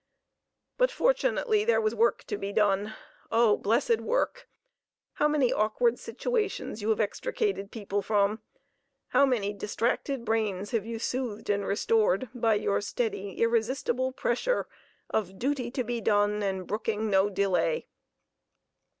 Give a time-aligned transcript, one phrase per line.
[0.79, 2.95] But fortunately there was work to be done.
[3.31, 4.49] Oh, blessed work!
[5.13, 8.41] how many awkward situations you have extricated people from!
[9.09, 14.67] How many distracted brains have you soothed and restored, by your steady, irresistible pressure
[15.11, 17.85] of duty to be done and brooking of no delay!